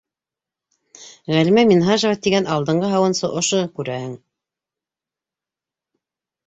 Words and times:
Ғәлимә 1.35 1.65
Минһажева 1.73 2.19
тигән 2.29 2.49
алдынғы 2.55 2.91
һауынсы 2.95 3.31
ошо, 3.43 3.61
күрәһең. 3.79 4.19